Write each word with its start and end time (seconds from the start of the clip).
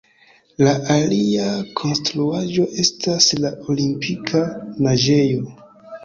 La 0.67 0.71
alia 0.93 1.49
konstruaĵo 1.81 2.65
estas 2.83 3.27
la 3.43 3.51
Olimpika 3.73 4.41
naĝejo. 4.87 5.45